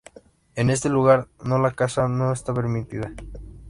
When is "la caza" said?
1.59-2.07